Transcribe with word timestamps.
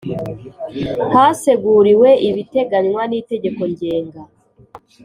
Haseguriwe 1.13 2.09
ibiteganywa 2.29 3.01
n 3.07 3.11
Itegeko 3.21 3.61
Ngenga 3.71 4.21